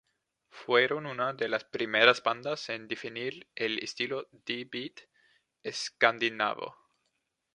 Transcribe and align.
Fueron 0.49 1.05
una 1.05 1.31
de 1.31 1.47
las 1.47 1.63
primeras 1.63 2.23
bandas 2.23 2.69
en 2.69 2.87
definir 2.87 3.47
el 3.53 3.77
estilo 3.83 4.27
D-beat 4.31 5.01
escandinavo. 5.61 6.75